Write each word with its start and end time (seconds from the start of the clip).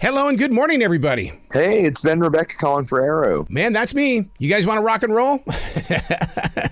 Hello 0.00 0.28
and 0.28 0.38
good 0.38 0.50
morning, 0.50 0.80
everybody. 0.80 1.30
Hey, 1.52 1.82
it's 1.82 2.00
Ben 2.00 2.20
Rebecca 2.20 2.54
calling 2.58 2.86
for 2.86 3.02
Arrow. 3.02 3.44
Man, 3.50 3.74
that's 3.74 3.94
me. 3.94 4.30
You 4.38 4.48
guys 4.48 4.66
want 4.66 4.78
to 4.78 4.82
rock 4.82 5.02
and 5.02 5.14
roll? 5.14 5.44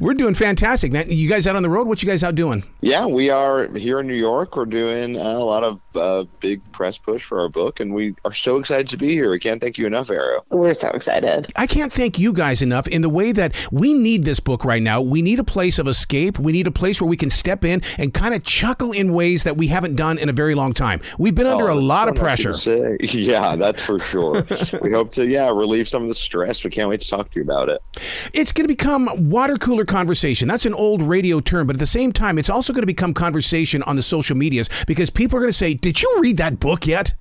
We're 0.00 0.14
doing 0.14 0.34
fantastic, 0.34 0.92
man. 0.92 1.06
You 1.08 1.28
guys 1.28 1.46
out 1.46 1.56
on 1.56 1.62
the 1.62 1.70
road? 1.70 1.86
What 1.88 2.02
you 2.02 2.08
guys 2.08 2.22
out 2.22 2.34
doing? 2.34 2.62
Yeah, 2.80 3.06
we 3.06 3.30
are 3.30 3.68
here 3.76 4.00
in 4.00 4.06
New 4.06 4.14
York. 4.14 4.56
We're 4.56 4.64
doing 4.66 5.16
uh, 5.16 5.20
a 5.22 5.44
lot 5.44 5.64
of 5.64 5.80
uh, 5.96 6.24
big 6.40 6.60
press 6.72 6.98
push 6.98 7.24
for 7.24 7.40
our 7.40 7.48
book, 7.48 7.80
and 7.80 7.92
we 7.94 8.14
are 8.24 8.32
so 8.32 8.58
excited 8.58 8.88
to 8.88 8.96
be 8.96 9.08
here. 9.10 9.30
We 9.30 9.38
can't 9.38 9.60
thank 9.60 9.78
you 9.78 9.86
enough, 9.86 10.10
Arrow. 10.10 10.44
We're 10.50 10.74
so 10.74 10.88
excited. 10.88 11.52
I 11.56 11.66
can't 11.66 11.92
thank 11.92 12.18
you 12.18 12.32
guys 12.32 12.62
enough 12.62 12.86
in 12.88 13.02
the 13.02 13.08
way 13.08 13.32
that 13.32 13.54
we 13.72 13.94
need 13.94 14.24
this 14.24 14.40
book 14.40 14.64
right 14.64 14.82
now. 14.82 15.00
We 15.00 15.22
need 15.22 15.38
a 15.38 15.44
place 15.44 15.78
of 15.78 15.88
escape. 15.88 16.38
We 16.38 16.52
need 16.52 16.66
a 16.66 16.70
place 16.72 17.00
where 17.00 17.08
we 17.08 17.16
can 17.16 17.30
step 17.30 17.64
in 17.64 17.82
and 17.98 18.12
kind 18.14 18.34
of 18.34 18.44
chuckle 18.44 18.92
in 18.92 19.12
ways 19.12 19.44
that 19.44 19.56
we 19.56 19.66
haven't 19.68 19.96
done 19.96 20.18
in 20.18 20.28
a 20.28 20.32
very 20.32 20.54
long 20.54 20.72
time. 20.72 21.00
We've 21.18 21.34
been 21.34 21.46
under 21.46 21.68
Oh, 21.70 21.74
a 21.74 21.78
lot 21.80 22.04
so 22.06 22.10
of 22.10 22.16
pressure. 22.16 22.52
say. 22.52 22.96
Yeah, 23.30 23.56
that's 23.56 23.82
for 23.82 23.98
sure. 23.98 24.44
we 24.82 24.92
hope 24.92 25.12
to, 25.12 25.26
yeah, 25.26 25.48
relieve 25.48 25.88
some 25.88 26.02
of 26.02 26.08
the 26.08 26.14
stress. 26.14 26.64
We 26.64 26.70
can't 26.70 26.88
wait 26.88 27.00
to 27.00 27.08
talk 27.08 27.30
to 27.30 27.38
you 27.38 27.42
about 27.44 27.68
it. 27.68 27.82
It's 28.32 28.52
going 28.52 28.64
to 28.64 28.68
become 28.68 29.28
water 29.30 29.56
cooler 29.56 29.79
conversation. 29.84 30.48
That's 30.48 30.66
an 30.66 30.74
old 30.74 31.02
radio 31.02 31.40
term, 31.40 31.66
but 31.66 31.76
at 31.76 31.80
the 31.80 31.86
same 31.86 32.12
time, 32.12 32.38
it's 32.38 32.50
also 32.50 32.72
going 32.72 32.82
to 32.82 32.86
become 32.86 33.14
conversation 33.14 33.82
on 33.84 33.96
the 33.96 34.02
social 34.02 34.36
medias 34.36 34.68
because 34.86 35.10
people 35.10 35.36
are 35.36 35.40
going 35.40 35.50
to 35.50 35.56
say, 35.56 35.74
Did 35.74 36.00
you 36.02 36.18
read 36.20 36.36
that 36.38 36.60
book 36.60 36.86
yet? 36.86 37.14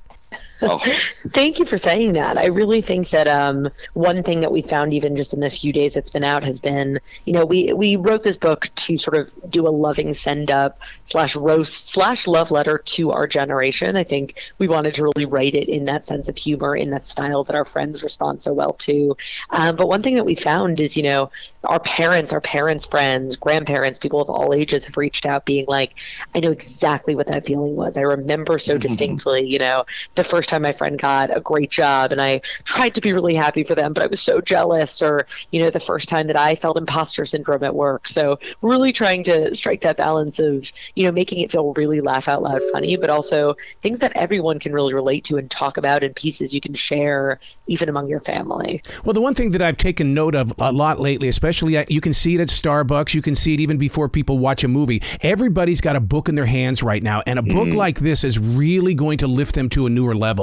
Oh, 0.61 0.79
Thank 1.29 1.59
you 1.59 1.65
for 1.65 1.77
saying 1.77 2.13
that. 2.13 2.37
I 2.37 2.47
really 2.47 2.81
think 2.81 3.09
that 3.09 3.27
um, 3.27 3.69
one 3.93 4.23
thing 4.23 4.41
that 4.41 4.51
we 4.51 4.61
found 4.61 4.93
even 4.93 5.15
just 5.15 5.33
in 5.33 5.39
the 5.39 5.49
few 5.49 5.71
days 5.71 5.95
it's 5.95 6.09
been 6.09 6.23
out 6.23 6.43
has 6.43 6.59
been, 6.59 6.99
you 7.25 7.33
know, 7.33 7.45
we 7.45 7.73
we 7.73 7.95
wrote 7.95 8.23
this 8.23 8.37
book 8.37 8.69
to 8.75 8.97
sort 8.97 9.17
of 9.17 9.31
do 9.49 9.67
a 9.67 9.69
loving 9.69 10.13
send 10.13 10.51
up 10.51 10.81
slash 11.05 11.35
roast 11.35 11.89
slash 11.89 12.27
love 12.27 12.51
letter 12.51 12.77
to 12.77 13.11
our 13.11 13.27
generation. 13.27 13.95
I 13.95 14.03
think 14.03 14.51
we 14.57 14.67
wanted 14.67 14.93
to 14.95 15.03
really 15.03 15.25
write 15.25 15.55
it 15.55 15.69
in 15.69 15.85
that 15.85 16.05
sense 16.05 16.29
of 16.29 16.37
humor, 16.37 16.75
in 16.75 16.89
that 16.91 17.05
style 17.05 17.43
that 17.45 17.55
our 17.55 17.65
friends 17.65 18.03
respond 18.03 18.43
so 18.43 18.53
well 18.53 18.73
to. 18.73 19.15
Um, 19.49 19.75
but 19.75 19.87
one 19.87 20.01
thing 20.01 20.15
that 20.15 20.25
we 20.25 20.35
found 20.35 20.79
is, 20.79 20.97
you 20.97 21.03
know, 21.03 21.31
our 21.63 21.79
parents, 21.79 22.33
our 22.33 22.41
parents' 22.41 22.85
friends, 22.85 23.35
grandparents, 23.35 23.99
people 23.99 24.21
of 24.21 24.29
all 24.29 24.53
ages 24.53 24.85
have 24.85 24.97
reached 24.97 25.25
out 25.25 25.45
being 25.45 25.65
like, 25.67 25.95
I 26.33 26.39
know 26.39 26.51
exactly 26.51 27.15
what 27.15 27.27
that 27.27 27.45
feeling 27.45 27.75
was. 27.75 27.97
I 27.97 28.01
remember 28.01 28.59
so 28.59 28.77
distinctly, 28.77 29.47
you 29.47 29.59
know, 29.59 29.85
the 30.15 30.23
first 30.23 30.48
time 30.49 30.63
my 30.63 30.71
friend 30.71 30.99
got 30.99 31.35
a 31.35 31.39
great 31.39 31.69
job 31.71 32.11
and 32.11 32.21
I 32.21 32.41
tried 32.63 32.95
to 32.95 33.01
be 33.01 33.13
really 33.13 33.35
happy 33.35 33.63
for 33.63 33.75
them, 33.75 33.93
but 33.93 34.03
I 34.03 34.07
was 34.07 34.21
so 34.21 34.41
jealous, 34.41 35.01
or, 35.01 35.25
you 35.51 35.61
know, 35.61 35.69
the 35.69 35.79
first 35.79 36.09
time 36.09 36.27
that 36.27 36.35
I 36.35 36.55
felt 36.55 36.77
imposter 36.77 37.25
syndrome 37.25 37.63
at 37.63 37.75
work. 37.75 38.07
So 38.07 38.39
really 38.61 38.91
trying 38.91 39.23
to 39.23 39.55
strike 39.55 39.81
that 39.81 39.97
balance 39.97 40.39
of, 40.39 40.71
you 40.95 41.05
know, 41.05 41.11
making 41.11 41.39
it 41.39 41.51
feel 41.51 41.73
really 41.73 42.01
laugh 42.01 42.27
out 42.27 42.41
loud 42.41 42.61
funny, 42.71 42.97
but 42.97 43.09
also 43.09 43.55
things 43.81 43.99
that 43.99 44.11
everyone 44.15 44.59
can 44.59 44.73
really 44.73 44.93
relate 44.93 45.23
to 45.25 45.37
and 45.37 45.49
talk 45.49 45.77
about 45.77 46.03
in 46.03 46.13
pieces 46.13 46.53
you 46.53 46.61
can 46.61 46.73
share 46.73 47.39
even 47.67 47.89
among 47.89 48.07
your 48.07 48.19
family. 48.19 48.81
Well, 49.05 49.13
the 49.13 49.21
one 49.21 49.35
thing 49.35 49.51
that 49.51 49.61
I've 49.61 49.77
taken 49.77 50.13
note 50.13 50.35
of 50.35 50.53
a 50.57 50.71
lot 50.71 50.99
lately, 50.99 51.27
especially 51.27 51.77
at, 51.77 51.91
you 51.91 52.01
can 52.01 52.13
see 52.13 52.35
it 52.35 52.41
at 52.41 52.47
Starbucks, 52.47 53.13
you 53.13 53.21
can 53.21 53.35
see 53.35 53.53
it 53.53 53.59
even 53.59 53.77
before 53.77 54.09
people 54.09 54.39
watch 54.39 54.63
a 54.63 54.67
movie. 54.67 55.01
Everybody's 55.21 55.81
got 55.81 55.95
a 55.95 55.99
book 55.99 56.29
in 56.29 56.35
their 56.35 56.45
hands 56.45 56.81
right 56.81 57.03
now, 57.03 57.21
and 57.27 57.37
a 57.37 57.43
book 57.43 57.69
mm-hmm. 57.69 57.77
like 57.77 57.99
this 57.99 58.23
is 58.23 58.39
really 58.39 58.93
going 58.93 59.17
to 59.19 59.27
lift 59.27 59.55
them 59.55 59.69
to 59.69 59.85
a 59.85 59.89
newer 59.89 60.15
level. 60.15 60.38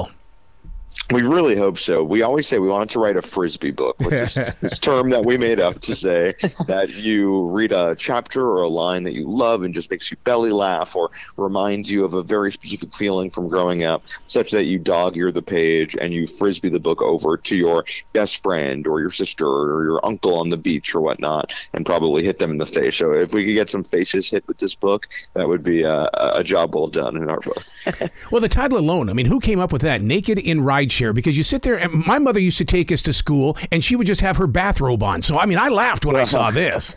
We 1.13 1.23
really 1.23 1.57
hope 1.57 1.79
so. 1.79 2.03
We 2.03 2.23
always 2.23 2.49
say 2.49 2.59
we 2.59 2.69
wanted 2.69 2.91
to 2.91 2.99
write 2.99 3.17
a 3.17 3.23
frisbee 3.23 3.71
book, 3.71 3.99
which 4.01 4.13
is 4.13 4.35
this 4.61 4.79
term 4.79 5.11
that 5.11 5.25
we 5.25 5.39
made 5.39 5.61
up 5.61 5.81
to 5.83 5.95
say 5.95 6.35
that 6.67 6.95
you 6.97 7.47
read 7.49 7.73
a 7.73 7.95
chapter 7.97 8.47
or 8.47 8.63
a 8.63 8.69
line 8.69 9.05
that 9.05 9.15
you 9.15 9.29
love 9.29 9.63
and 9.63 9.73
just 9.73 9.91
makes 9.91 10.11
you 10.11 10.17
belly 10.25 10.51
laugh 10.51 10.97
or 10.97 11.11
reminds 11.37 11.91
you 11.91 12.05
of 12.05 12.15
a 12.15 12.23
very 12.23 12.51
specific 12.51 12.93
feeling 12.95 13.31
from 13.31 13.49
growing 13.49 13.85
up, 13.85 14.05
such 14.27 14.51
that 14.51 14.65
you 14.65 14.79
dog 14.79 15.17
ear 15.17 15.31
the 15.31 15.43
page 15.43 15.97
and 16.01 16.13
you 16.13 16.27
frisbee 16.27 16.71
the 16.71 16.81
book 16.81 17.01
over 17.03 17.37
to 17.37 17.57
your 17.57 17.85
best 18.13 18.43
friend 18.43 18.87
or 18.87 19.01
your 19.01 19.11
sister 19.11 19.47
or 19.47 19.85
your 19.85 20.05
uncle 20.05 20.35
on 20.37 20.49
the 20.49 20.57
beach 20.57 20.95
or 20.95 21.01
whatnot, 21.01 21.53
and 21.73 21.87
probably 21.87 22.25
hit 22.25 22.39
them 22.39 22.51
in 22.51 22.59
the 22.59 22.67
face. 22.67 22.97
So 22.97 23.13
if 23.13 23.33
we 23.33 23.45
could 23.45 23.55
get 23.55 23.71
some 23.71 23.85
faces 23.85 24.29
hit 24.29 24.47
with 24.49 24.59
this 24.59 24.75
book, 24.75 25.09
that 25.35 25.47
would 25.47 25.63
be 25.63 25.85
uh, 25.85 26.09
a, 26.15 26.39
a 26.39 26.45
job 26.45 26.75
well 26.75 26.89
done 26.89 27.17
in 27.17 27.31
our 27.31 27.41
book. 27.41 27.65
Well, 28.31 28.41
the 28.41 28.49
title 28.49 28.79
alone, 28.79 29.09
I 29.09 29.13
mean, 29.13 29.27
who 29.27 29.39
came 29.39 29.61
up 29.61 29.73
with 29.73 29.83
that? 29.83 30.03
Naked 30.03 30.39
in 30.39 30.65
Rideshare. 30.87 31.15
Because 31.15 31.37
you 31.37 31.43
sit 31.43 31.63
there, 31.63 31.77
and 31.77 32.07
my 32.07 32.19
mother 32.19 32.41
used 32.41 32.59
to 32.59 32.65
take 32.65 32.91
us 32.93 33.03
to 33.03 33.13
school, 33.13 33.57
and 33.71 33.83
she 33.83 33.97
would 33.97 34.07
just 34.07 34.21
have 34.21 34.37
her 34.37 34.47
bathrobe 34.47 35.03
on. 35.03 35.23
So, 35.23 35.39
I 35.39 35.47
mean, 35.47 35.59
I 35.59 35.69
laughed 35.69 36.05
when 36.05 36.17
I 36.17 36.25
saw 36.25 36.51
this. 36.51 36.95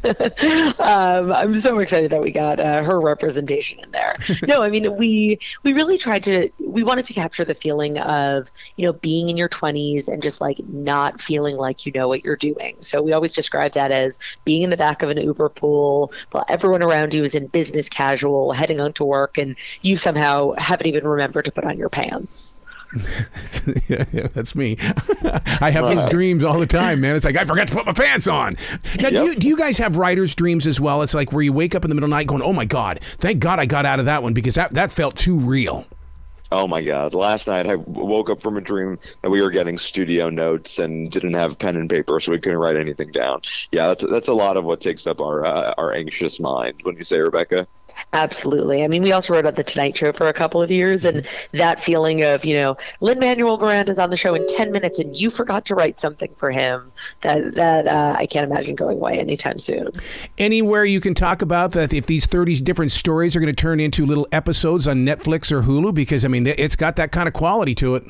um, 0.78 1.30
I'm 1.30 1.54
so 1.58 1.78
excited 1.78 2.10
that 2.12 2.22
we 2.22 2.30
got 2.30 2.58
uh, 2.58 2.82
her 2.82 2.98
representation 2.98 3.80
in 3.80 3.90
there. 3.90 4.16
no, 4.48 4.62
I 4.62 4.70
mean 4.70 4.96
we 4.96 5.38
we 5.62 5.74
really 5.74 5.98
tried 5.98 6.22
to 6.22 6.48
we 6.58 6.82
wanted 6.82 7.04
to 7.06 7.12
capture 7.12 7.44
the 7.44 7.54
feeling 7.54 7.98
of 7.98 8.50
you 8.76 8.86
know 8.86 8.94
being 8.94 9.28
in 9.28 9.36
your 9.36 9.50
20s 9.50 10.08
and 10.08 10.22
just 10.22 10.40
like 10.40 10.58
not 10.68 11.20
feeling 11.20 11.56
like 11.56 11.84
you 11.84 11.92
know 11.92 12.08
what 12.08 12.24
you're 12.24 12.36
doing. 12.36 12.76
So 12.80 13.02
we 13.02 13.12
always 13.12 13.32
describe 13.32 13.72
that 13.72 13.92
as 13.92 14.18
being 14.46 14.62
in 14.62 14.70
the 14.70 14.76
back 14.78 15.02
of 15.02 15.10
an 15.10 15.18
Uber 15.18 15.50
pool 15.50 16.14
while 16.30 16.46
everyone 16.48 16.82
around 16.82 17.12
you 17.12 17.22
is 17.22 17.34
in 17.34 17.48
business 17.48 17.90
casual, 17.90 18.52
heading 18.52 18.80
on 18.80 18.92
to 18.94 19.04
work, 19.04 19.36
and 19.36 19.54
you 19.82 19.98
somehow 19.98 20.52
haven't 20.52 20.86
even 20.86 21.06
remembered 21.06 21.44
to 21.44 21.52
put 21.52 21.64
on 21.64 21.76
your 21.76 21.90
pants. 21.90 22.56
yeah, 23.88 24.04
yeah, 24.12 24.26
that's 24.28 24.54
me. 24.54 24.76
I 25.60 25.70
have 25.70 25.88
these 25.88 26.04
dreams 26.10 26.42
all 26.42 26.58
the 26.58 26.66
time, 26.66 27.00
man. 27.00 27.14
It's 27.14 27.24
like 27.24 27.36
I 27.36 27.44
forgot 27.44 27.68
to 27.68 27.74
put 27.74 27.86
my 27.86 27.92
pants 27.92 28.26
on. 28.26 28.52
Now, 29.00 29.10
do, 29.10 29.24
you, 29.24 29.34
do 29.36 29.48
you 29.48 29.56
guys 29.56 29.78
have 29.78 29.96
writers' 29.96 30.34
dreams 30.34 30.66
as 30.66 30.80
well? 30.80 31.02
It's 31.02 31.14
like 31.14 31.32
where 31.32 31.42
you 31.42 31.52
wake 31.52 31.74
up 31.74 31.84
in 31.84 31.90
the 31.90 31.94
middle 31.94 32.06
of 32.06 32.10
the 32.10 32.16
night 32.16 32.26
going, 32.26 32.42
"Oh 32.42 32.52
my 32.52 32.64
god, 32.64 33.00
thank 33.18 33.38
God 33.38 33.58
I 33.60 33.66
got 33.66 33.86
out 33.86 34.00
of 34.00 34.06
that 34.06 34.22
one 34.22 34.34
because 34.34 34.54
that 34.56 34.72
that 34.74 34.90
felt 34.90 35.16
too 35.16 35.38
real." 35.38 35.86
Oh 36.52 36.66
my 36.66 36.82
God! 36.82 37.14
Last 37.14 37.46
night 37.46 37.68
I 37.68 37.76
woke 37.76 38.28
up 38.28 38.42
from 38.42 38.56
a 38.56 38.60
dream 38.60 38.98
that 39.22 39.30
we 39.30 39.40
were 39.40 39.52
getting 39.52 39.78
studio 39.78 40.30
notes 40.30 40.80
and 40.80 41.08
didn't 41.08 41.34
have 41.34 41.60
pen 41.60 41.76
and 41.76 41.88
paper, 41.88 42.18
so 42.18 42.32
we 42.32 42.40
couldn't 42.40 42.58
write 42.58 42.76
anything 42.76 43.12
down. 43.12 43.42
Yeah, 43.70 43.86
that's 43.86 44.04
that's 44.04 44.28
a 44.28 44.34
lot 44.34 44.56
of 44.56 44.64
what 44.64 44.80
takes 44.80 45.06
up 45.06 45.20
our 45.20 45.44
uh, 45.44 45.74
our 45.78 45.92
anxious 45.92 46.40
mind. 46.40 46.80
When 46.82 46.96
you 46.96 47.04
say 47.04 47.20
Rebecca, 47.20 47.68
Absolutely. 48.12 48.82
I 48.82 48.88
mean, 48.88 49.02
we 49.02 49.12
also 49.12 49.34
wrote 49.34 49.46
on 49.46 49.54
the 49.54 49.62
Tonight 49.62 49.96
Show 49.96 50.12
for 50.12 50.26
a 50.26 50.32
couple 50.32 50.60
of 50.60 50.70
years, 50.70 51.04
and 51.04 51.24
that 51.52 51.80
feeling 51.80 52.22
of 52.22 52.44
you 52.44 52.56
know, 52.56 52.76
Lin 53.00 53.20
Manuel 53.20 53.56
Miranda's 53.56 54.00
on 54.00 54.10
the 54.10 54.16
show 54.16 54.34
in 54.34 54.44
ten 54.48 54.72
minutes, 54.72 54.98
and 54.98 55.16
you 55.16 55.30
forgot 55.30 55.64
to 55.66 55.76
write 55.76 56.00
something 56.00 56.32
for 56.34 56.50
him. 56.50 56.90
That 57.20 57.54
that 57.54 57.86
uh, 57.86 58.16
I 58.18 58.26
can't 58.26 58.50
imagine 58.50 58.74
going 58.74 58.96
away 58.96 59.20
anytime 59.20 59.60
soon. 59.60 59.90
Anywhere 60.38 60.84
you 60.84 61.00
can 61.00 61.14
talk 61.14 61.40
about 61.40 61.70
that 61.72 61.92
if 61.92 62.06
these 62.06 62.26
30 62.26 62.60
different 62.62 62.90
stories 62.90 63.36
are 63.36 63.40
going 63.40 63.54
to 63.54 63.60
turn 63.60 63.78
into 63.78 64.04
little 64.04 64.26
episodes 64.32 64.88
on 64.88 65.06
Netflix 65.06 65.52
or 65.52 65.62
Hulu 65.62 65.94
because 65.94 66.24
I 66.24 66.28
mean 66.28 66.46
it's 66.46 66.76
got 66.76 66.96
that 66.96 67.12
kind 67.12 67.28
of 67.28 67.32
quality 67.32 67.74
to 67.76 67.94
it. 67.94 68.04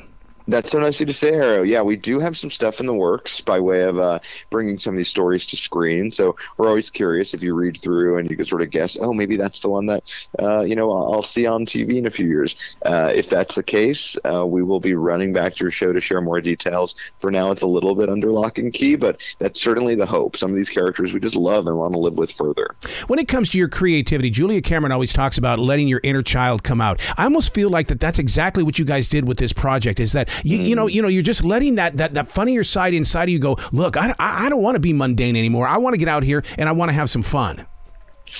That's 0.51 0.69
so 0.69 0.79
nice 0.79 0.97
of 0.97 1.01
you 1.01 1.05
to 1.07 1.13
say, 1.13 1.31
Arrow. 1.31 1.63
Yeah, 1.63 1.81
we 1.81 1.95
do 1.95 2.19
have 2.19 2.37
some 2.37 2.49
stuff 2.49 2.81
in 2.81 2.85
the 2.85 2.93
works 2.93 3.39
by 3.39 3.61
way 3.61 3.83
of 3.83 3.97
uh, 3.97 4.19
bringing 4.49 4.77
some 4.77 4.93
of 4.93 4.97
these 4.97 5.07
stories 5.07 5.45
to 5.47 5.55
screen. 5.55 6.11
So 6.11 6.35
we're 6.57 6.67
always 6.67 6.91
curious 6.91 7.33
if 7.33 7.41
you 7.41 7.55
read 7.55 7.77
through 7.77 8.17
and 8.17 8.29
you 8.29 8.35
can 8.35 8.43
sort 8.43 8.61
of 8.61 8.69
guess, 8.69 8.97
oh, 8.99 9.13
maybe 9.13 9.37
that's 9.37 9.61
the 9.61 9.69
one 9.69 9.85
that 9.85 10.03
uh, 10.37 10.61
you 10.63 10.75
know 10.75 10.91
I'll 10.91 11.13
I'll 11.13 11.21
see 11.23 11.45
on 11.45 11.65
TV 11.65 11.95
in 11.95 12.05
a 12.05 12.11
few 12.11 12.27
years. 12.27 12.75
Uh, 12.85 13.13
if 13.15 13.29
that's 13.29 13.55
the 13.55 13.63
case, 13.63 14.17
uh, 14.25 14.45
we 14.45 14.61
will 14.61 14.81
be 14.81 14.93
running 14.93 15.31
back 15.31 15.55
to 15.55 15.63
your 15.63 15.71
show 15.71 15.93
to 15.93 16.01
share 16.01 16.19
more 16.19 16.41
details. 16.41 16.95
For 17.19 17.31
now, 17.31 17.51
it's 17.51 17.61
a 17.61 17.67
little 17.67 17.95
bit 17.95 18.09
under 18.09 18.29
lock 18.29 18.57
and 18.57 18.73
key, 18.73 18.97
but 18.97 19.23
that's 19.39 19.61
certainly 19.61 19.95
the 19.95 20.05
hope. 20.05 20.35
Some 20.35 20.51
of 20.51 20.57
these 20.57 20.69
characters 20.69 21.13
we 21.13 21.21
just 21.21 21.37
love 21.37 21.65
and 21.67 21.77
want 21.77 21.93
to 21.93 21.99
live 21.99 22.15
with 22.15 22.29
further. 22.29 22.75
When 23.07 23.19
it 23.19 23.29
comes 23.29 23.49
to 23.51 23.57
your 23.57 23.69
creativity, 23.69 24.29
Julia 24.29 24.61
Cameron 24.61 24.91
always 24.91 25.13
talks 25.13 25.37
about 25.37 25.59
letting 25.59 25.87
your 25.87 26.01
inner 26.03 26.23
child 26.23 26.61
come 26.61 26.81
out. 26.81 26.99
I 27.17 27.23
almost 27.23 27.53
feel 27.53 27.69
like 27.69 27.87
that 27.87 28.01
that's 28.01 28.19
exactly 28.19 28.63
what 28.63 28.77
you 28.77 28.83
guys 28.83 29.07
did 29.07 29.25
with 29.25 29.37
this 29.37 29.53
project. 29.53 30.01
Is 30.01 30.11
that 30.11 30.27
you, 30.43 30.57
you 30.57 30.75
know 30.75 30.85
mm. 30.85 30.93
you 30.93 31.01
know 31.01 31.07
you're 31.07 31.23
just 31.23 31.43
letting 31.43 31.75
that 31.75 31.97
that 31.97 32.13
that 32.13 32.27
funnier 32.27 32.63
side 32.63 32.93
inside 32.93 33.23
of 33.23 33.29
you 33.29 33.39
go. 33.39 33.57
Look, 33.71 33.97
I 33.97 34.13
I, 34.19 34.45
I 34.45 34.49
don't 34.49 34.61
want 34.61 34.75
to 34.75 34.79
be 34.79 34.93
mundane 34.93 35.35
anymore. 35.35 35.67
I 35.67 35.77
want 35.77 35.93
to 35.93 35.97
get 35.97 36.07
out 36.07 36.23
here 36.23 36.43
and 36.57 36.67
I 36.67 36.71
want 36.71 36.89
to 36.89 36.93
have 36.93 37.09
some 37.09 37.21
fun. 37.23 37.65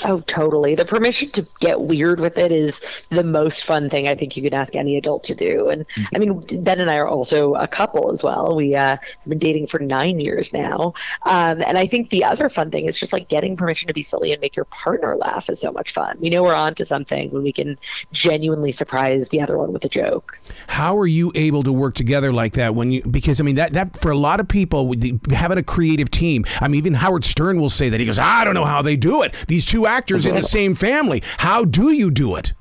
Oh, 0.05 0.21
totally. 0.21 0.75
The 0.75 0.85
permission 0.85 1.29
to 1.31 1.45
get 1.59 1.81
weird 1.81 2.19
with 2.19 2.37
it 2.37 2.51
is 2.51 2.81
the 3.09 3.23
most 3.23 3.65
fun 3.65 3.89
thing 3.89 4.07
I 4.07 4.15
think 4.15 4.37
you 4.37 4.43
can 4.43 4.53
ask 4.53 4.75
any 4.75 4.97
adult 4.97 5.23
to 5.25 5.35
do. 5.35 5.69
And 5.69 5.85
I 6.15 6.17
mean, 6.17 6.41
Ben 6.61 6.79
and 6.79 6.89
I 6.89 6.97
are 6.97 7.07
also 7.07 7.55
a 7.55 7.67
couple 7.67 8.11
as 8.11 8.23
well. 8.23 8.55
We 8.55 8.75
uh, 8.75 8.97
have 8.97 9.01
been 9.28 9.37
dating 9.37 9.67
for 9.67 9.79
nine 9.79 10.19
years 10.19 10.53
now. 10.53 10.93
Um, 11.23 11.61
and 11.61 11.78
I 11.78 11.87
think 11.87 12.09
the 12.09 12.23
other 12.23 12.47
fun 12.49 12.72
thing 12.72 12.85
is 12.85 12.97
just 12.99 13.11
like 13.11 13.28
getting 13.28 13.57
permission 13.57 13.87
to 13.87 13.93
be 13.93 14.03
silly 14.03 14.31
and 14.31 14.39
make 14.41 14.55
your 14.55 14.66
partner 14.66 15.16
laugh 15.17 15.49
is 15.49 15.59
so 15.59 15.72
much 15.72 15.91
fun. 15.91 16.17
We 16.19 16.29
know 16.29 16.43
we're 16.43 16.55
onto 16.55 16.85
something 16.85 17.29
when 17.31 17.43
we 17.43 17.51
can 17.51 17.77
genuinely 18.11 18.72
surprise 18.72 19.29
the 19.29 19.41
other 19.41 19.57
one 19.57 19.73
with 19.73 19.84
a 19.85 19.89
joke. 19.89 20.39
How 20.67 20.97
are 20.97 21.07
you 21.07 21.31
able 21.35 21.63
to 21.63 21.73
work 21.73 21.95
together 21.95 22.31
like 22.31 22.53
that 22.53 22.75
when 22.75 22.91
you 22.91 23.03
because 23.03 23.41
I 23.41 23.43
mean 23.43 23.55
that 23.55 23.73
that 23.73 23.99
for 23.99 24.11
a 24.11 24.17
lot 24.17 24.39
of 24.39 24.47
people 24.47 24.93
having 25.31 25.57
a 25.57 25.63
creative 25.63 26.09
team. 26.09 26.45
I 26.59 26.67
mean 26.67 26.77
even 26.77 26.93
Howard 26.93 27.25
Stern 27.25 27.59
will 27.59 27.69
say 27.69 27.89
that 27.89 27.99
he 27.99 28.05
goes, 28.05 28.19
I 28.19 28.43
don't 28.45 28.53
know 28.53 28.66
how 28.66 28.81
they 28.81 28.95
do 28.95 29.22
it. 29.23 29.35
These 29.47 29.66
two 29.81 29.87
actors 29.87 30.25
in 30.25 30.35
the 30.35 30.41
same 30.41 30.75
family. 30.75 31.23
How 31.37 31.66
do 31.66 31.91
you 31.91 32.11
do 32.11 32.35
it? 32.35 32.53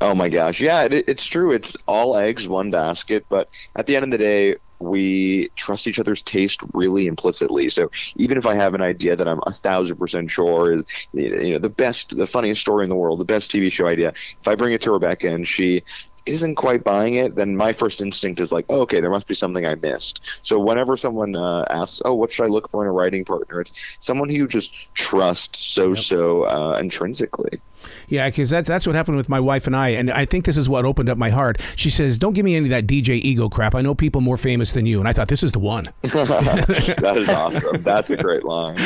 Oh 0.00 0.14
my 0.14 0.28
gosh, 0.28 0.60
yeah, 0.60 0.84
it, 0.84 0.92
it's 0.92 1.24
true. 1.24 1.52
It's 1.52 1.76
all 1.86 2.16
eggs, 2.16 2.48
one 2.48 2.70
basket. 2.70 3.26
But 3.28 3.50
at 3.76 3.86
the 3.86 3.96
end 3.96 4.04
of 4.06 4.10
the 4.10 4.18
day, 4.18 4.56
we 4.78 5.50
trust 5.56 5.86
each 5.86 5.98
other's 5.98 6.22
taste 6.22 6.60
really 6.72 7.06
implicitly. 7.06 7.68
So 7.68 7.90
even 8.16 8.38
if 8.38 8.46
I 8.46 8.54
have 8.54 8.72
an 8.72 8.80
idea 8.80 9.14
that 9.14 9.28
I'm 9.28 9.40
a 9.46 9.52
thousand 9.52 9.98
percent 9.98 10.30
sure 10.30 10.72
is, 10.72 10.84
you 11.12 11.52
know, 11.52 11.58
the 11.58 11.68
best, 11.68 12.16
the 12.16 12.26
funniest 12.26 12.62
story 12.62 12.84
in 12.84 12.88
the 12.88 12.96
world, 12.96 13.20
the 13.20 13.26
best 13.26 13.50
TV 13.50 13.70
show 13.70 13.86
idea, 13.86 14.08
if 14.08 14.48
I 14.48 14.54
bring 14.54 14.72
it 14.72 14.80
to 14.82 14.92
Rebecca 14.92 15.28
and 15.28 15.46
she 15.46 15.82
isn't 16.30 16.54
quite 16.54 16.84
buying 16.84 17.14
it, 17.16 17.34
then 17.34 17.56
my 17.56 17.72
first 17.72 18.00
instinct 18.00 18.40
is 18.40 18.52
like, 18.52 18.64
oh, 18.68 18.80
okay, 18.82 19.00
there 19.00 19.10
must 19.10 19.26
be 19.26 19.34
something 19.34 19.66
I 19.66 19.74
missed. 19.74 20.20
So 20.42 20.58
whenever 20.58 20.96
someone 20.96 21.36
uh, 21.36 21.64
asks, 21.68 22.02
oh, 22.04 22.14
what 22.14 22.30
should 22.30 22.44
I 22.44 22.48
look 22.48 22.70
for 22.70 22.82
in 22.82 22.88
a 22.88 22.92
writing 22.92 23.24
partner? 23.24 23.60
It's 23.60 23.98
someone 24.00 24.28
who 24.28 24.36
you 24.36 24.48
just 24.48 24.94
trust 24.94 25.56
so, 25.56 25.94
so 25.94 26.44
uh, 26.44 26.78
intrinsically. 26.78 27.60
Yeah, 28.08 28.28
because 28.28 28.50
that's 28.50 28.68
that's 28.68 28.86
what 28.86 28.94
happened 28.96 29.16
with 29.16 29.28
my 29.28 29.40
wife 29.40 29.66
and 29.66 29.74
I, 29.74 29.90
and 29.90 30.10
I 30.10 30.24
think 30.24 30.44
this 30.44 30.56
is 30.56 30.68
what 30.68 30.84
opened 30.84 31.08
up 31.08 31.16
my 31.16 31.30
heart. 31.30 31.60
She 31.76 31.90
says, 31.90 32.18
"Don't 32.18 32.32
give 32.32 32.44
me 32.44 32.56
any 32.56 32.66
of 32.66 32.70
that 32.70 32.86
DJ 32.86 33.14
ego 33.14 33.48
crap. 33.48 33.74
I 33.74 33.80
know 33.80 33.94
people 33.94 34.20
more 34.20 34.36
famous 34.36 34.72
than 34.72 34.84
you." 34.84 34.98
And 34.98 35.08
I 35.08 35.12
thought 35.12 35.28
this 35.28 35.42
is 35.42 35.52
the 35.52 35.60
one. 35.60 35.88
that 36.02 37.14
is 37.16 37.28
awesome. 37.28 37.82
That's 37.82 38.10
a 38.10 38.16
great 38.16 38.44
line. 38.44 38.76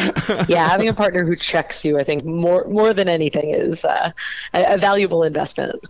Yeah, 0.48 0.68
having 0.68 0.88
a 0.88 0.94
partner 0.94 1.24
who 1.24 1.36
checks 1.36 1.84
you, 1.84 1.98
I 1.98 2.04
think 2.04 2.24
more 2.24 2.64
more 2.68 2.92
than 2.92 3.08
anything 3.08 3.50
is 3.50 3.84
uh, 3.84 4.12
a, 4.52 4.74
a 4.74 4.78
valuable 4.78 5.22
investment. 5.24 5.84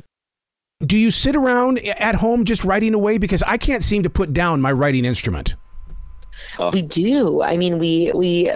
Do 0.85 0.99
you 0.99 1.11
sit 1.11 1.35
around 1.35 1.79
at 1.79 2.17
home 2.17 2.45
just 2.45 2.65
writing 2.65 2.95
away? 2.95 3.17
Because 3.17 3.43
I 3.45 3.57
can't 3.57 3.83
seem 3.83 4.03
to 4.03 4.11
put 4.11 4.33
down 4.33 4.61
my 4.61 4.73
writing 4.73 5.05
instrument. 5.05 5.55
Oh. 6.59 6.71
We 6.71 6.83
do. 6.83 7.43
I 7.43 7.57
mean, 7.57 7.79
we 7.79 8.13
we 8.15 8.51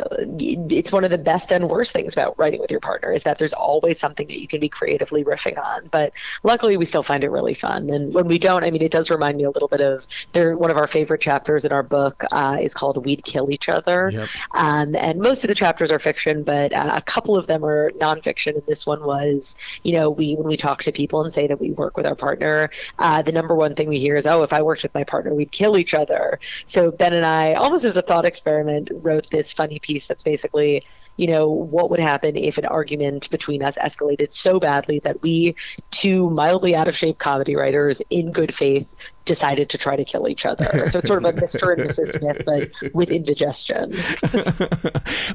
it's 0.70 0.92
one 0.92 1.04
of 1.04 1.10
the 1.10 1.18
best 1.18 1.50
and 1.50 1.68
worst 1.68 1.92
things 1.92 2.12
about 2.12 2.38
writing 2.38 2.60
with 2.60 2.70
your 2.70 2.80
partner 2.80 3.12
is 3.12 3.24
that 3.24 3.38
there's 3.38 3.52
always 3.52 3.98
something 3.98 4.26
that 4.28 4.40
you 4.40 4.46
can 4.46 4.60
be 4.60 4.68
creatively 4.68 5.24
riffing 5.24 5.58
on. 5.62 5.88
But 5.90 6.12
luckily, 6.42 6.76
we 6.76 6.84
still 6.84 7.02
find 7.02 7.24
it 7.24 7.30
really 7.30 7.54
fun. 7.54 7.90
And 7.90 8.14
when 8.14 8.26
we 8.26 8.38
don't, 8.38 8.64
I 8.64 8.70
mean, 8.70 8.82
it 8.82 8.92
does 8.92 9.10
remind 9.10 9.36
me 9.36 9.44
a 9.44 9.50
little 9.50 9.68
bit 9.68 9.80
of 9.80 10.06
there. 10.32 10.56
One 10.56 10.70
of 10.70 10.76
our 10.76 10.86
favorite 10.86 11.20
chapters 11.20 11.64
in 11.64 11.72
our 11.72 11.82
book 11.82 12.24
uh, 12.32 12.58
is 12.60 12.74
called 12.74 13.04
"We'd 13.04 13.24
Kill 13.24 13.50
Each 13.50 13.68
Other," 13.68 14.10
yep. 14.10 14.28
um, 14.52 14.94
and 14.94 15.20
most 15.20 15.44
of 15.44 15.48
the 15.48 15.54
chapters 15.54 15.90
are 15.90 15.98
fiction, 15.98 16.42
but 16.42 16.72
uh, 16.72 16.92
a 16.94 17.02
couple 17.02 17.36
of 17.36 17.46
them 17.46 17.64
are 17.64 17.90
nonfiction. 17.92 18.54
And 18.54 18.66
this 18.66 18.86
one 18.86 19.04
was, 19.04 19.54
you 19.82 19.92
know, 19.92 20.10
we 20.10 20.34
when 20.34 20.46
we 20.46 20.56
talk 20.56 20.82
to 20.82 20.92
people 20.92 21.24
and 21.24 21.32
say 21.32 21.46
that 21.46 21.60
we 21.60 21.70
work 21.72 21.96
with 21.96 22.06
our 22.06 22.14
partner, 22.14 22.70
uh, 22.98 23.22
the 23.22 23.32
number 23.32 23.54
one 23.54 23.74
thing 23.74 23.88
we 23.88 23.98
hear 23.98 24.16
is, 24.16 24.26
"Oh, 24.26 24.42
if 24.42 24.52
I 24.52 24.62
worked 24.62 24.82
with 24.82 24.94
my 24.94 25.04
partner, 25.04 25.34
we'd 25.34 25.52
kill 25.52 25.76
each 25.76 25.94
other." 25.94 26.38
So 26.64 26.90
Ben 26.90 27.12
and 27.12 27.26
I 27.26 27.54
almost 27.68 27.84
as 27.84 27.98
a 27.98 28.02
thought 28.02 28.24
experiment 28.24 28.88
wrote 28.94 29.28
this 29.28 29.52
funny 29.52 29.78
piece 29.78 30.08
that's 30.08 30.22
basically 30.22 30.82
you 31.18 31.26
know 31.26 31.50
what 31.50 31.90
would 31.90 32.00
happen 32.00 32.34
if 32.34 32.56
an 32.56 32.64
argument 32.64 33.28
between 33.28 33.62
us 33.62 33.76
escalated 33.76 34.32
so 34.32 34.58
badly 34.58 35.00
that 35.00 35.20
we 35.20 35.54
two 35.90 36.30
mildly 36.30 36.74
out 36.74 36.88
of 36.88 36.96
shape 36.96 37.18
comedy 37.18 37.54
writers 37.54 38.00
in 38.08 38.32
good 38.32 38.54
faith 38.54 38.94
decided 39.26 39.68
to 39.68 39.76
try 39.76 39.94
to 39.96 40.06
kill 40.06 40.26
each 40.26 40.46
other. 40.46 40.86
So 40.88 41.00
it's 41.00 41.08
sort 41.08 41.22
of 41.22 41.36
a 41.36 41.38
mr 41.38 41.74
and 41.74 41.82
mrs 41.82 42.18
smith 42.18 42.42
but 42.46 42.94
with 42.94 43.10
indigestion. 43.10 43.92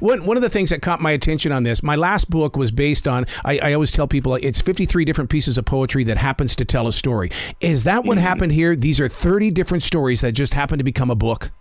One, 0.00 0.26
one 0.26 0.36
of 0.36 0.42
the 0.42 0.48
things 0.48 0.70
that 0.70 0.82
caught 0.82 1.00
my 1.00 1.12
attention 1.12 1.52
on 1.52 1.62
this 1.62 1.84
my 1.84 1.94
last 1.94 2.28
book 2.28 2.56
was 2.56 2.72
based 2.72 3.06
on 3.06 3.26
I, 3.44 3.58
I 3.58 3.72
always 3.74 3.92
tell 3.92 4.08
people 4.08 4.34
it's 4.34 4.60
53 4.60 5.04
different 5.04 5.30
pieces 5.30 5.56
of 5.56 5.66
poetry 5.66 6.02
that 6.04 6.16
happens 6.16 6.56
to 6.56 6.64
tell 6.64 6.88
a 6.88 6.92
story. 6.92 7.30
Is 7.60 7.84
that 7.84 8.04
what 8.04 8.18
mm-hmm. 8.18 8.26
happened 8.26 8.52
here? 8.52 8.74
These 8.74 8.98
are 8.98 9.08
30 9.08 9.52
different 9.52 9.84
stories 9.84 10.22
that 10.22 10.32
just 10.32 10.54
happened 10.54 10.80
to 10.80 10.84
become 10.84 11.10
a 11.10 11.14
book 11.14 11.52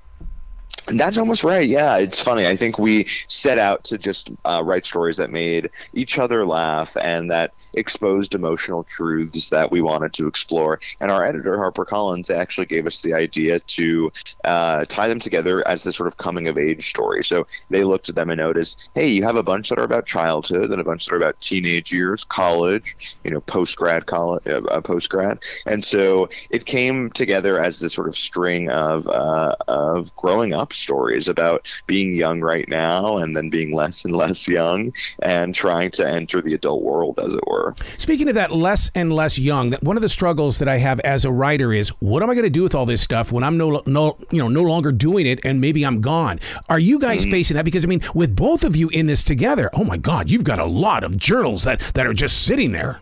that's 0.85 1.17
almost 1.17 1.43
right. 1.43 1.67
Yeah, 1.67 1.97
it's 1.97 2.19
funny. 2.19 2.45
I 2.45 2.55
think 2.55 2.77
we 2.77 3.07
set 3.27 3.57
out 3.57 3.85
to 3.85 3.97
just 3.97 4.31
uh, 4.43 4.61
write 4.65 4.85
stories 4.85 5.17
that 5.17 5.31
made 5.31 5.69
each 5.93 6.19
other 6.19 6.45
laugh 6.45 6.97
and 6.97 7.31
that 7.31 7.53
exposed 7.73 8.35
emotional 8.35 8.83
truths 8.83 9.49
that 9.49 9.71
we 9.71 9.81
wanted 9.81 10.13
to 10.13 10.27
explore. 10.27 10.79
And 10.99 11.11
our 11.11 11.25
editor, 11.25 11.57
Harper 11.57 11.85
Collins, 11.85 12.29
actually 12.29 12.67
gave 12.67 12.85
us 12.85 13.01
the 13.01 13.13
idea 13.13 13.59
to 13.59 14.11
uh, 14.43 14.85
tie 14.85 15.07
them 15.07 15.19
together 15.19 15.67
as 15.67 15.83
this 15.83 15.95
sort 15.95 16.07
of 16.07 16.17
coming 16.17 16.47
of 16.47 16.57
age 16.57 16.89
story. 16.89 17.23
So 17.23 17.47
they 17.69 17.83
looked 17.83 18.09
at 18.09 18.15
them 18.15 18.29
and 18.29 18.39
noticed, 18.39 18.89
hey, 18.93 19.07
you 19.07 19.23
have 19.23 19.35
a 19.35 19.43
bunch 19.43 19.69
that 19.69 19.79
are 19.79 19.83
about 19.83 20.05
childhood 20.05 20.71
and 20.71 20.79
a 20.79 20.83
bunch 20.83 21.05
that 21.05 21.13
are 21.13 21.17
about 21.17 21.39
teenage 21.39 21.91
years, 21.91 22.23
college, 22.23 23.15
you 23.23 23.31
know, 23.31 23.41
post 23.41 23.75
grad, 23.75 24.05
college, 24.05 24.45
uh, 24.47 24.61
uh 24.65 24.81
post 24.81 25.09
grad. 25.09 25.39
And 25.65 25.83
so 25.83 26.29
it 26.49 26.65
came 26.65 27.09
together 27.09 27.59
as 27.59 27.79
this 27.79 27.93
sort 27.93 28.07
of 28.07 28.15
string 28.15 28.69
of 28.69 29.07
uh, 29.07 29.55
of 29.67 30.15
growing 30.15 30.53
up 30.53 30.62
stories 30.71 31.27
about 31.27 31.67
being 31.87 32.13
young 32.13 32.39
right 32.41 32.67
now 32.69 33.17
and 33.17 33.35
then 33.35 33.49
being 33.49 33.73
less 33.73 34.05
and 34.05 34.15
less 34.15 34.47
young 34.47 34.93
and 35.21 35.53
trying 35.53 35.91
to 35.91 36.07
enter 36.07 36.41
the 36.41 36.53
adult 36.53 36.83
world, 36.83 37.19
as 37.19 37.33
it 37.33 37.45
were. 37.47 37.75
Speaking 37.97 38.29
of 38.29 38.35
that, 38.35 38.51
less 38.51 38.91
and 38.95 39.11
less 39.11 39.39
young, 39.39 39.71
that 39.71 39.83
one 39.83 39.97
of 39.97 40.01
the 40.01 40.09
struggles 40.09 40.59
that 40.59 40.67
I 40.67 40.77
have 40.77 40.99
as 41.01 41.25
a 41.25 41.31
writer 41.31 41.73
is 41.73 41.89
what 41.99 42.23
am 42.23 42.29
I 42.29 42.35
going 42.35 42.45
to 42.45 42.49
do 42.49 42.63
with 42.63 42.75
all 42.75 42.85
this 42.85 43.01
stuff 43.01 43.31
when 43.31 43.43
I'm 43.43 43.57
no, 43.57 43.81
no, 43.85 44.17
you 44.31 44.39
know, 44.39 44.47
no 44.47 44.61
longer 44.61 44.91
doing 44.91 45.25
it 45.25 45.39
and 45.43 45.59
maybe 45.59 45.85
I'm 45.85 46.01
gone? 46.01 46.39
Are 46.69 46.79
you 46.79 46.99
guys 46.99 47.25
mm. 47.25 47.31
facing 47.31 47.55
that? 47.57 47.65
Because 47.65 47.83
I 47.83 47.87
mean, 47.87 48.03
with 48.13 48.35
both 48.35 48.63
of 48.63 48.75
you 48.75 48.89
in 48.89 49.07
this 49.07 49.23
together, 49.23 49.69
oh 49.73 49.83
my 49.83 49.97
God, 49.97 50.29
you've 50.29 50.43
got 50.43 50.59
a 50.59 50.65
lot 50.65 51.03
of 51.03 51.17
journals 51.17 51.63
that 51.63 51.81
that 51.95 52.05
are 52.05 52.13
just 52.13 52.43
sitting 52.43 52.71
there. 52.71 53.01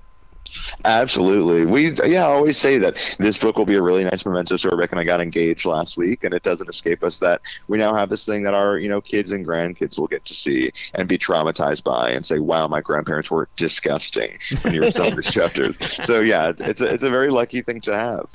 Absolutely. 0.85 1.65
We 1.65 1.91
yeah, 2.05 2.27
I 2.27 2.31
always 2.31 2.57
say 2.57 2.77
that 2.79 3.15
this 3.19 3.37
book 3.37 3.57
will 3.57 3.65
be 3.65 3.75
a 3.75 3.81
really 3.81 4.03
nice 4.03 4.25
memento. 4.25 4.57
So 4.57 4.69
Rebecca 4.69 4.93
and 4.93 4.99
I 4.99 5.03
got 5.03 5.21
engaged 5.21 5.65
last 5.65 5.97
week, 5.97 6.23
and 6.23 6.33
it 6.33 6.43
doesn't 6.43 6.69
escape 6.69 7.03
us 7.03 7.19
that 7.19 7.41
we 7.67 7.77
now 7.77 7.93
have 7.93 8.09
this 8.09 8.25
thing 8.25 8.43
that 8.43 8.53
our 8.53 8.77
you 8.77 8.89
know 8.89 9.01
kids 9.01 9.31
and 9.31 9.45
grandkids 9.45 9.97
will 9.97 10.07
get 10.07 10.25
to 10.25 10.33
see 10.33 10.71
and 10.93 11.07
be 11.07 11.17
traumatized 11.17 11.83
by 11.83 12.11
and 12.11 12.25
say, 12.25 12.39
"Wow, 12.39 12.67
my 12.67 12.81
grandparents 12.81 13.29
were 13.29 13.47
disgusting 13.55 14.37
when 14.61 14.73
you 14.73 14.81
were 14.81 14.91
selling 14.91 15.15
these 15.15 15.31
chapters." 15.33 15.77
So 16.03 16.19
yeah, 16.19 16.53
it's 16.57 16.81
a, 16.81 16.85
it's 16.85 17.03
a 17.03 17.09
very 17.09 17.29
lucky 17.29 17.61
thing 17.61 17.81
to 17.81 17.95
have. 17.95 18.27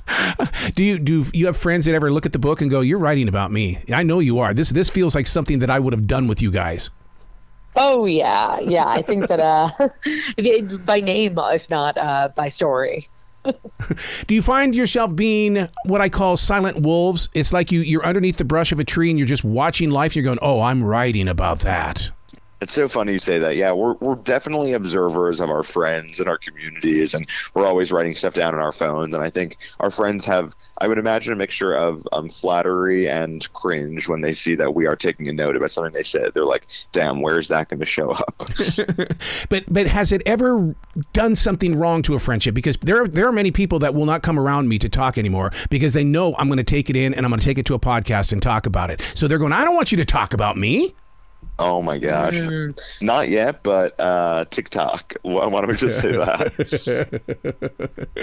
Do 0.75 0.85
you 0.85 0.99
do 0.99 1.27
you 1.33 1.47
have 1.47 1.57
friends 1.57 1.87
that 1.87 1.95
ever 1.95 2.11
look 2.11 2.27
at 2.27 2.33
the 2.33 2.39
book 2.39 2.61
and 2.61 2.71
go, 2.71 2.81
"You're 2.81 2.99
writing 2.99 3.29
about 3.29 3.53
me"? 3.53 3.79
I 3.93 4.03
know 4.03 4.21
you 4.21 4.39
are. 4.39 4.55
This 4.55 4.71
this 4.71 4.91
feels 4.91 5.15
like 5.15 5.27
something 5.27 5.61
that 5.61 5.71
I 5.71 5.79
would 5.79 5.93
have 5.93 6.07
done 6.07 6.27
with 6.27 6.43
you 6.43 6.51
guys. 6.51 6.91
Oh 7.77 8.07
yeah, 8.07 8.59
yeah. 8.61 8.87
I 8.87 9.03
think 9.03 9.29
that 9.29 9.41
uh, 9.41 9.71
by 10.85 11.01
name, 11.01 11.39
if 11.39 11.71
not 11.71 11.99
uh, 11.99 12.31
by 12.35 12.49
story. 12.49 13.07
Do 14.27 14.35
you 14.35 14.43
find 14.43 14.75
yourself 14.75 15.15
being 15.15 15.69
what 15.85 16.01
I 16.01 16.09
call 16.09 16.37
silent 16.37 16.81
wolves? 16.83 17.29
It's 17.35 17.53
like 17.53 17.71
you 17.71 17.81
you're 17.81 18.05
underneath 18.05 18.39
the 18.39 18.45
brush 18.45 18.73
of 18.73 18.81
a 18.81 18.85
tree 18.85 19.11
and 19.11 19.19
you're 19.19 19.29
just 19.29 19.45
watching 19.45 19.91
life. 19.91 20.17
You're 20.17 20.25
going, 20.25 20.39
"Oh, 20.43 20.61
I'm 20.61 20.83
writing 20.83 21.29
about 21.29 21.61
that." 21.61 22.11
It's 22.67 22.75
so 22.75 22.89
funny 22.89 23.13
you 23.13 23.21
say 23.21 23.39
that. 23.39 23.55
Yeah, 23.55 23.71
we're 23.71 23.93
we're 24.01 24.17
definitely 24.17 24.73
observers 24.73 25.41
of 25.41 25.51
our 25.51 25.63
friends 25.63 26.19
and 26.19 26.29
our 26.29 26.37
communities, 26.37 27.15
and 27.15 27.25
we're 27.55 27.65
always 27.65 27.93
writing 27.93 28.17
stuff 28.17 28.35
down 28.35 28.57
on 28.57 28.61
our 28.61 28.73
phones. 28.73 29.15
And 29.15 29.23
I 29.23 29.31
think 29.31 29.59
our 29.79 29.93
friends 29.93 30.25
have, 30.25 30.57
I 30.79 30.89
would 30.89 30.99
imagine, 30.99 31.33
a 31.33 31.37
mixture 31.37 31.77
of 31.77 32.09
um, 32.11 32.29
flattery 32.29 33.09
and 33.09 33.53
cringe 33.53 34.09
when 34.09 34.21
they 34.21 34.33
see 34.33 34.57
that 34.57 34.75
we 34.75 34.85
are 34.85 34.97
taking 34.97 35.29
a 35.29 35.33
note 35.33 35.55
about 35.55 35.71
something 35.71 35.93
they 35.93 36.03
said. 36.03 36.35
They're 36.35 36.43
like, 36.43 36.67
"Damn, 36.91 37.23
where's 37.23 37.47
that 37.47 37.69
going 37.69 37.79
to 37.79 37.87
show 37.87 38.11
up?" 38.11 38.35
but 39.49 39.63
but 39.69 39.87
has 39.87 40.11
it 40.11 40.23
ever 40.27 40.75
done 41.13 41.37
something 41.37 41.79
wrong 41.79 42.03
to 42.03 42.17
a 42.17 42.19
friendship? 42.19 42.53
Because 42.53 42.79
there 42.79 43.05
are, 43.05 43.07
there 43.07 43.29
are 43.29 43.33
many 43.33 43.53
people 43.53 43.79
that 43.79 43.95
will 43.95 44.07
not 44.07 44.25
come 44.25 44.41
around 44.41 44.69
me 44.69 44.81
to 44.81 44.89
talk 44.89 45.19
anymore 45.19 45.53
because 45.71 45.95
they 45.95 46.03
know 46.03 46.35
I'm 46.37 46.49
going 46.49 46.57
to 46.57 46.65
take 46.65 46.91
it 46.91 46.97
in 46.97 47.15
and 47.15 47.25
I'm 47.25 47.31
going 47.31 47.39
to 47.39 47.47
take 47.47 47.59
it 47.59 47.67
to 47.67 47.75
a 47.75 47.79
podcast 47.79 48.33
and 48.33 48.43
talk 48.43 48.67
about 48.67 48.91
it. 48.91 49.01
So 49.15 49.29
they're 49.29 49.39
going, 49.39 49.53
"I 49.53 49.65
don't 49.65 49.77
want 49.77 49.93
you 49.93 49.99
to 49.99 50.05
talk 50.05 50.35
about 50.35 50.57
me." 50.57 50.97
Oh 51.59 51.81
my 51.81 51.97
gosh. 51.97 52.35
Mm. 52.35 52.79
Not 53.01 53.31
yet, 53.31 53.63
but 53.63 53.99
uh, 53.99 54.45
TikTok. 54.51 55.15
Why, 55.23 55.47
why 55.47 55.61
don't 55.61 55.71
we 55.71 55.77
just 55.77 56.01
say 56.01 56.13
that? 56.13 56.53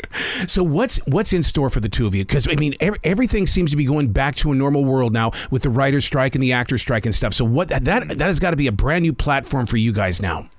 so 0.48 0.64
what's 0.64 0.98
what's 1.08 1.34
in 1.34 1.42
store 1.42 1.72
for 1.72 1.80
the 1.80 1.90
two 1.90 2.06
of 2.06 2.14
you? 2.14 2.26
Because 2.26 2.48
I 2.48 2.56
mean, 2.56 2.76
every, 2.80 3.00
everything 3.04 3.48
seems 3.48 3.72
to 3.72 3.78
be 3.78 3.86
going 3.86 4.12
back 4.12 4.36
to 4.38 4.52
a 4.52 4.56
normal 4.56 4.86
world 4.86 5.14
now 5.14 5.32
with 5.50 5.64
the 5.64 5.70
writer's 5.70 6.06
strike 6.06 6.36
and 6.36 6.44
the 6.44 6.54
actor's 6.54 6.82
strike 6.82 7.08
and 7.08 7.16
stuff. 7.16 7.34
So 7.34 7.44
what 7.44 7.70
that 7.70 7.84
that 7.84 8.22
has 8.22 8.40
got 8.40 8.52
to 8.52 8.58
be 8.58 8.68
a 8.68 8.72
brand 8.72 9.02
new 9.02 9.14
platform 9.14 9.66
for 9.66 9.78
you 9.78 9.94
guys 9.94 10.22
now. 10.22 10.50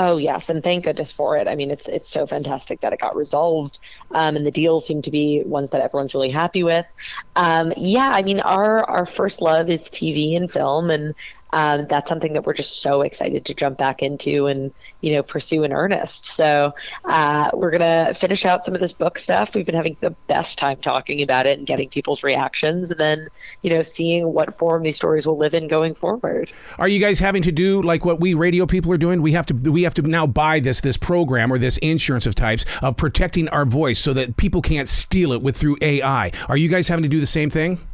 Oh 0.00 0.16
yes, 0.16 0.48
and 0.48 0.62
thank 0.62 0.84
goodness 0.84 1.10
for 1.10 1.36
it. 1.36 1.48
I 1.48 1.56
mean, 1.56 1.72
it's 1.72 1.88
it's 1.88 2.08
so 2.08 2.24
fantastic 2.24 2.82
that 2.82 2.92
it 2.92 3.00
got 3.00 3.16
resolved, 3.16 3.80
um, 4.12 4.36
and 4.36 4.46
the 4.46 4.52
deals 4.52 4.86
seem 4.86 5.02
to 5.02 5.10
be 5.10 5.42
ones 5.44 5.70
that 5.70 5.80
everyone's 5.80 6.14
really 6.14 6.30
happy 6.30 6.62
with. 6.62 6.86
Um, 7.34 7.72
yeah, 7.76 8.10
I 8.12 8.22
mean, 8.22 8.38
our 8.38 8.84
our 8.84 9.06
first 9.06 9.42
love 9.42 9.68
is 9.68 9.88
TV 9.88 10.36
and 10.36 10.48
film, 10.48 10.88
and 10.90 11.16
um, 11.50 11.86
that's 11.88 12.08
something 12.08 12.32
that 12.34 12.44
we're 12.44 12.54
just 12.54 12.82
so 12.82 13.02
excited 13.02 13.44
to 13.46 13.54
jump 13.54 13.78
back 13.78 14.02
into 14.02 14.46
and 14.46 14.72
you 15.00 15.14
know 15.14 15.22
pursue 15.22 15.64
in 15.64 15.72
earnest. 15.72 16.26
So 16.26 16.74
uh, 17.04 17.50
we're 17.54 17.70
gonna 17.70 18.14
finish 18.14 18.44
out 18.44 18.64
some 18.64 18.74
of 18.74 18.80
this 18.80 18.92
book 18.92 19.18
stuff. 19.18 19.54
We've 19.54 19.66
been 19.66 19.74
having 19.74 19.96
the 20.00 20.10
best 20.26 20.58
time 20.58 20.78
talking 20.78 21.22
about 21.22 21.46
it 21.46 21.58
and 21.58 21.66
getting 21.66 21.88
people's 21.88 22.22
reactions, 22.22 22.90
and 22.90 23.00
then 23.00 23.28
you 23.62 23.70
know 23.70 23.82
seeing 23.82 24.32
what 24.32 24.56
form 24.56 24.82
these 24.82 24.96
stories 24.96 25.26
will 25.26 25.38
live 25.38 25.54
in 25.54 25.68
going 25.68 25.94
forward. 25.94 26.52
Are 26.78 26.88
you 26.88 27.00
guys 27.00 27.18
having 27.18 27.42
to 27.42 27.52
do 27.52 27.82
like 27.82 28.04
what 28.04 28.20
we 28.20 28.34
radio 28.34 28.66
people 28.66 28.92
are 28.92 28.98
doing? 28.98 29.22
We 29.22 29.32
have 29.32 29.46
to 29.46 29.54
we 29.54 29.82
have 29.82 29.94
to 29.94 30.02
now 30.02 30.26
buy 30.26 30.60
this 30.60 30.80
this 30.80 30.96
program 30.96 31.52
or 31.52 31.58
this 31.58 31.78
insurance 31.78 32.26
of 32.26 32.34
types 32.34 32.64
of 32.82 32.96
protecting 32.96 33.48
our 33.48 33.64
voice 33.64 33.98
so 33.98 34.12
that 34.12 34.36
people 34.36 34.62
can't 34.62 34.88
steal 34.88 35.32
it 35.32 35.42
with 35.42 35.56
through 35.56 35.76
AI. 35.80 36.32
Are 36.48 36.56
you 36.56 36.68
guys 36.68 36.88
having 36.88 37.02
to 37.02 37.08
do 37.08 37.20
the 37.20 37.26
same 37.26 37.50
thing? 37.50 37.87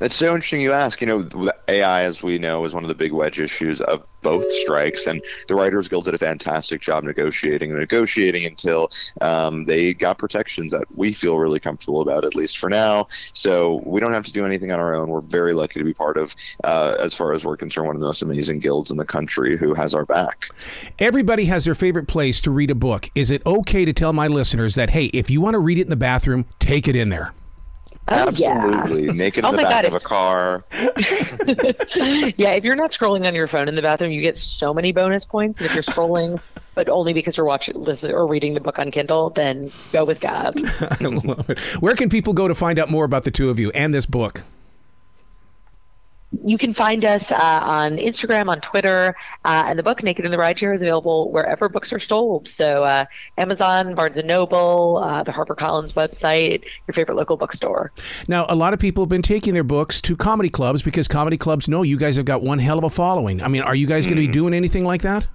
It's 0.00 0.14
so 0.14 0.26
interesting 0.26 0.60
you 0.60 0.72
ask. 0.72 1.00
You 1.00 1.06
know, 1.06 1.50
AI, 1.68 2.02
as 2.02 2.22
we 2.22 2.38
know, 2.38 2.64
is 2.66 2.74
one 2.74 2.84
of 2.84 2.88
the 2.88 2.94
big 2.94 3.12
wedge 3.12 3.40
issues 3.40 3.80
of 3.80 4.04
both 4.20 4.44
strikes, 4.50 5.06
and 5.06 5.22
the 5.48 5.54
Writers 5.54 5.88
Guild 5.88 6.04
did 6.04 6.12
a 6.12 6.18
fantastic 6.18 6.82
job 6.82 7.04
negotiating 7.04 7.70
and 7.70 7.78
negotiating 7.78 8.44
until 8.44 8.90
um, 9.22 9.64
they 9.64 9.94
got 9.94 10.18
protections 10.18 10.72
that 10.72 10.84
we 10.94 11.12
feel 11.12 11.38
really 11.38 11.60
comfortable 11.60 12.02
about, 12.02 12.26
at 12.26 12.34
least 12.34 12.58
for 12.58 12.68
now. 12.68 13.08
So 13.32 13.80
we 13.86 14.00
don't 14.00 14.12
have 14.12 14.24
to 14.24 14.32
do 14.32 14.44
anything 14.44 14.70
on 14.70 14.80
our 14.80 14.94
own. 14.94 15.08
We're 15.08 15.22
very 15.22 15.54
lucky 15.54 15.80
to 15.80 15.84
be 15.84 15.94
part 15.94 16.18
of, 16.18 16.36
uh, 16.64 16.96
as 17.00 17.14
far 17.14 17.32
as 17.32 17.44
we're 17.44 17.56
concerned, 17.56 17.86
one 17.86 17.96
of 17.96 18.00
the 18.00 18.06
most 18.06 18.20
amazing 18.20 18.58
guilds 18.58 18.90
in 18.90 18.98
the 18.98 19.06
country 19.06 19.56
who 19.56 19.72
has 19.72 19.94
our 19.94 20.04
back. 20.04 20.50
Everybody 20.98 21.46
has 21.46 21.64
their 21.64 21.74
favorite 21.74 22.08
place 22.08 22.42
to 22.42 22.50
read 22.50 22.70
a 22.70 22.74
book. 22.74 23.08
Is 23.14 23.30
it 23.30 23.40
okay 23.46 23.86
to 23.86 23.94
tell 23.94 24.12
my 24.12 24.26
listeners 24.26 24.74
that, 24.74 24.90
hey, 24.90 25.06
if 25.06 25.30
you 25.30 25.40
want 25.40 25.54
to 25.54 25.58
read 25.58 25.78
it 25.78 25.82
in 25.82 25.90
the 25.90 25.96
bathroom, 25.96 26.44
take 26.58 26.86
it 26.86 26.96
in 26.96 27.08
there? 27.08 27.32
Oh, 28.08 28.28
Absolutely. 28.28 29.06
yeah. 29.06 29.12
Make 29.12 29.36
it 29.36 29.40
in 29.40 29.44
Oh 29.46 29.50
the 29.50 29.58
back 29.58 29.82
God, 29.82 29.84
of 29.86 29.94
a 29.94 30.00
car. 30.00 30.64
yeah, 32.36 32.50
if 32.50 32.64
you're 32.64 32.76
not 32.76 32.92
scrolling 32.92 33.26
on 33.26 33.34
your 33.34 33.48
phone 33.48 33.66
in 33.68 33.74
the 33.74 33.82
bathroom, 33.82 34.12
you 34.12 34.20
get 34.20 34.38
so 34.38 34.72
many 34.72 34.92
bonus 34.92 35.26
points. 35.26 35.60
And 35.60 35.66
if 35.66 35.74
you're 35.74 35.82
scrolling, 35.82 36.40
but 36.76 36.88
only 36.88 37.12
because 37.12 37.36
you're 37.36 37.46
watching, 37.46 37.74
listen, 37.74 38.12
or 38.12 38.26
reading 38.26 38.54
the 38.54 38.60
book 38.60 38.78
on 38.78 38.92
Kindle, 38.92 39.30
then 39.30 39.72
go 39.92 40.04
with 40.04 40.20
God. 40.20 40.54
I 40.80 40.96
love 41.04 41.50
it. 41.50 41.58
Where 41.80 41.94
can 41.96 42.08
people 42.08 42.32
go 42.32 42.46
to 42.46 42.54
find 42.54 42.78
out 42.78 42.90
more 42.90 43.04
about 43.04 43.24
the 43.24 43.32
two 43.32 43.50
of 43.50 43.58
you 43.58 43.70
and 43.70 43.92
this 43.92 44.06
book? 44.06 44.42
You 46.46 46.58
can 46.58 46.74
find 46.74 47.04
us 47.04 47.32
uh, 47.32 47.60
on 47.62 47.96
Instagram, 47.96 48.48
on 48.48 48.60
Twitter, 48.60 49.16
uh, 49.44 49.64
and 49.66 49.76
the 49.76 49.82
book 49.82 50.04
Naked 50.04 50.24
in 50.24 50.30
the 50.30 50.36
Rideshare 50.36 50.72
is 50.72 50.80
available 50.80 51.32
wherever 51.32 51.68
books 51.68 51.92
are 51.92 51.98
sold. 51.98 52.46
So 52.46 52.84
uh, 52.84 53.06
Amazon, 53.36 53.96
Barnes 53.96 54.16
and 54.16 54.28
Noble, 54.28 54.98
uh, 55.02 55.24
the 55.24 55.32
HarperCollins 55.32 55.94
website, 55.94 56.64
your 56.86 56.92
favorite 56.92 57.16
local 57.16 57.36
bookstore. 57.36 57.90
Now, 58.28 58.46
a 58.48 58.54
lot 58.54 58.74
of 58.74 58.78
people 58.78 59.02
have 59.02 59.08
been 59.08 59.22
taking 59.22 59.54
their 59.54 59.64
books 59.64 60.00
to 60.02 60.14
comedy 60.14 60.48
clubs 60.48 60.82
because 60.82 61.08
comedy 61.08 61.36
clubs 61.36 61.66
know 61.66 61.82
you 61.82 61.96
guys 61.96 62.14
have 62.14 62.26
got 62.26 62.42
one 62.42 62.60
hell 62.60 62.78
of 62.78 62.84
a 62.84 62.90
following. 62.90 63.42
I 63.42 63.48
mean, 63.48 63.62
are 63.62 63.74
you 63.74 63.88
guys 63.88 64.06
going 64.06 64.16
to 64.16 64.26
be 64.26 64.32
doing 64.32 64.54
anything 64.54 64.84
like 64.84 65.02
that? 65.02 65.26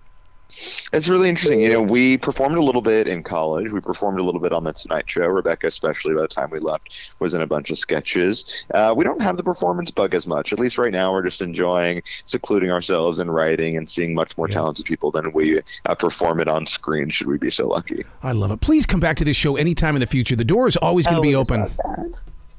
It's 0.94 1.08
really 1.08 1.30
interesting. 1.30 1.62
You 1.62 1.70
know, 1.70 1.82
we 1.82 2.18
performed 2.18 2.58
a 2.58 2.62
little 2.62 2.82
bit 2.82 3.08
in 3.08 3.24
college. 3.24 3.72
We 3.72 3.80
performed 3.80 4.20
a 4.20 4.24
little 4.24 4.42
bit 4.42 4.52
on 4.52 4.64
the 4.64 4.74
Tonight 4.74 5.10
Show. 5.10 5.26
Rebecca, 5.26 5.68
especially 5.68 6.14
by 6.14 6.22
the 6.22 6.28
time 6.28 6.50
we 6.50 6.60
left, 6.60 7.14
was 7.20 7.34
in 7.34 7.42
a 7.42 7.48
bunch 7.48 7.72
of 7.72 7.78
sketches. 7.80 8.66
Uh, 8.74 8.94
we 8.96 9.04
don't 9.04 9.22
have 9.22 9.38
the 9.38 9.44
performance 9.44 9.92
bug 9.92 10.14
as 10.14 10.28
much. 10.28 10.52
At 10.52 10.60
least 10.60 10.78
right 10.78 10.92
now, 10.92 11.12
we're 11.14 11.24
just 11.24 11.42
enjoying 11.42 12.04
secluding 12.26 12.72
ourselves 12.72 13.20
and 13.20 13.34
writing 13.34 13.78
and 13.78 13.88
seeing 13.88 14.14
much 14.14 14.38
more 14.38 14.48
talented 14.48 14.86
people 14.86 15.12
than 15.12 15.32
we 15.32 15.62
uh, 15.86 15.96
perform 15.96 16.40
it 16.40 16.48
on 16.48 16.66
screen. 16.66 17.10
Should 17.10 17.28
we 17.28 17.38
be 17.38 17.50
so 17.50 17.68
lucky? 17.68 18.04
I 18.22 18.34
love 18.34 18.52
it. 18.52 18.60
Please 18.62 18.86
come 18.86 19.00
back 19.00 19.18
to 19.18 19.26
this 19.26 19.38
show 19.38 19.56
anytime 19.56 19.96
in 19.96 20.02
the 20.02 20.08
future. 20.08 20.36
The 20.36 20.44
door 20.46 20.68
is 20.68 20.76
always 20.78 21.06
going 21.06 21.18
to 21.18 21.22
be 21.22 21.36
Oh, 21.36 21.40
open. 21.40 21.72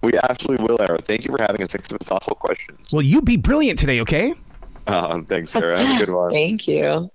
We 0.03 0.13
absolutely 0.23 0.67
will, 0.67 0.81
Arrow. 0.83 0.99
Thank 0.99 1.25
you 1.25 1.31
for 1.37 1.41
having 1.43 1.63
us. 1.63 1.71
Thanks 1.71 1.89
for 1.89 1.99
the 1.99 2.05
thoughtful 2.05 2.35
questions. 2.35 2.89
Well, 2.93 3.03
you 3.03 3.23
be 3.23 3.37
brilliant 3.37 3.79
today, 3.79 4.01
okay? 4.01 4.35
Uh, 4.87 5.21
thanks, 5.29 5.51
Sarah. 5.51 5.79
Have 5.85 5.97
a 6.01 6.07
good 6.07 6.13
one. 6.13 6.31
Thank 6.33 6.67
you. 6.67 7.11